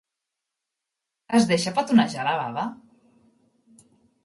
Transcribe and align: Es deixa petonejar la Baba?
Es 1.41 1.45
deixa 1.51 1.75
petonejar 1.77 2.27
la 2.31 2.35
Baba? 2.41 2.67